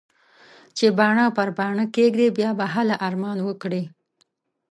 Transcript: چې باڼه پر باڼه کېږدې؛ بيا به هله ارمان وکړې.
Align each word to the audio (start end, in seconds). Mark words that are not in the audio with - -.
چې 0.77 0.85
باڼه 0.97 1.25
پر 1.37 1.49
باڼه 1.57 1.85
کېږدې؛ 1.95 2.27
بيا 2.37 2.49
به 2.59 2.65
هله 2.73 2.95
ارمان 3.07 3.37
وکړې. 3.47 3.83